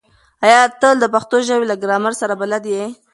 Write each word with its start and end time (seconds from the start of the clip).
ایا 0.45 0.61
ته 0.81 0.89
د 1.01 1.03
پښتو 1.13 1.37
ژبې 1.47 1.65
له 1.71 1.75
ګرامر 1.83 2.13
سره 2.21 2.33
بلد 2.41 2.63
یې؟ 2.73 2.83